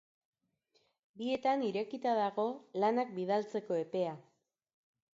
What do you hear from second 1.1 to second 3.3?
Bietan irekita dago lanak